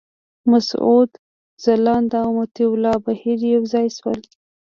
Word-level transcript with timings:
مسعود 0.51 1.09
ځلاند 1.63 2.11
او 2.23 2.27
مطیع 2.39 2.69
الله 2.73 2.97
بهیر 3.05 3.39
یو 3.53 3.63
ځای 3.73 3.87
شول. 3.97 4.19